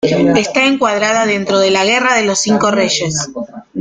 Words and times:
Está 0.35 0.65
encuadrada 0.65 1.27
dentro 1.27 1.59
de 1.59 1.69
la 1.69 1.85
Guerra 1.85 2.15
de 2.15 2.23
los 2.23 2.39
Cinco 2.39 2.71
Reyes. 2.71 3.29